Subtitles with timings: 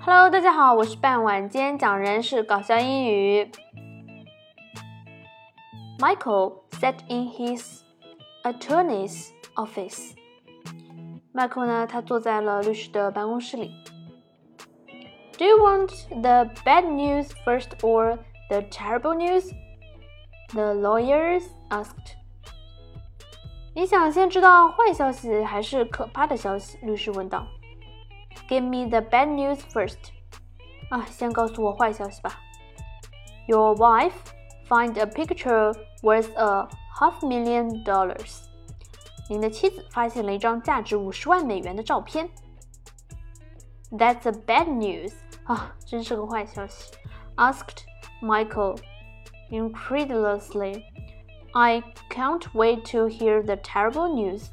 [0.00, 3.50] Hello，大家好，我是半晚间讲人是搞笑英语。
[5.98, 7.80] Michael sat in his
[8.42, 10.12] attorney's office.
[11.32, 13.72] Michael 呢，他坐在了律师的办公室里。
[15.38, 18.18] Do you want the bad news first or
[18.48, 19.50] the terrible news?
[20.52, 22.14] The lawyers asked.
[23.74, 26.78] 你想先知道坏消息还是可怕的消息？
[26.82, 27.46] 律师问道。
[28.47, 29.97] Give me the bad news first.
[30.89, 32.39] 啊，先告诉我坏消息吧。
[33.47, 34.13] Your wife
[34.67, 36.67] find a picture worth a
[36.99, 38.45] half million dollars.
[39.29, 42.29] 您的妻子发现了一张价值五十万美元的照片。
[43.91, 45.13] That's a bad news.
[45.43, 46.91] 啊，真是个坏消息。
[47.35, 47.83] Asked
[48.21, 48.79] Michael
[49.49, 50.83] incredulously.
[51.53, 54.49] I can't wait to hear the terrible news.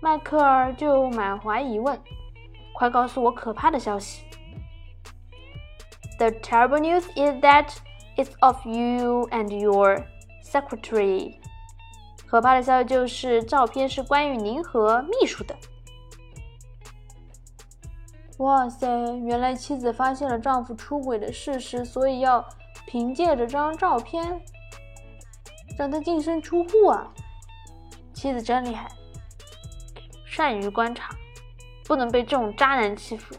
[0.00, 2.00] 迈克尔就满怀疑问
[2.74, 4.24] ：“快告诉我可怕的消息
[6.18, 7.76] ！”The terrible news is that
[8.16, 10.04] it's of you and your
[10.42, 11.36] secretary.
[12.26, 15.54] 可怕的消息就是照片是关于您和秘书的。
[18.38, 18.88] 哇塞！
[19.24, 22.42] 原来妻子发现了丈夫出轨的事实，所以要
[22.86, 24.40] 凭借这张照片。
[25.78, 27.10] 让他净身出户啊！
[28.12, 28.90] 妻子真厉害，
[30.39, 31.15] 善于观察，
[31.85, 33.35] 不能被这种渣男欺负。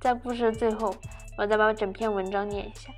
[0.00, 0.94] 在故事的最后，
[1.36, 2.90] 我再把整篇文章念一下。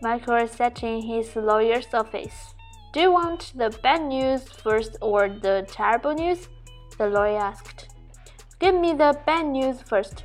[0.00, 2.52] Michael sat in his lawyer's office.
[2.92, 6.46] Do you want the bad news first or the terrible news?
[6.96, 7.88] The lawyer asked.
[8.58, 10.24] Give me the bad news first.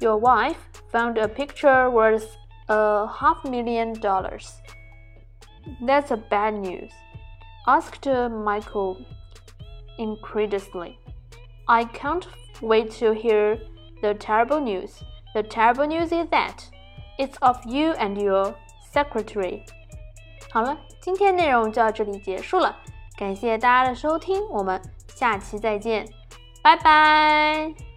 [0.00, 0.58] Your wife
[0.92, 2.36] found a picture worth
[2.68, 4.60] a half million dollars.
[5.80, 6.92] That's a bad news,
[7.68, 8.98] asked Michael
[9.98, 10.98] incredulously.
[11.66, 12.26] I can't
[12.60, 13.58] wait to hear
[14.02, 15.02] the terrible news.
[15.34, 16.64] The terrible news is that
[17.18, 18.54] it's of you and your
[18.92, 19.62] secretary.
[20.52, 22.76] 好了，今天内容就到这里结束了，
[23.16, 26.06] 感谢大家的收听，我们下期再见，
[26.62, 27.87] 拜拜。